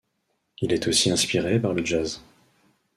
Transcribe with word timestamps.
Il 0.61 0.73
est 0.73 0.87
aussi 0.87 1.11
inspiré 1.11 1.59
par 1.59 1.75
le 1.75 1.85
jazz. 1.85 2.23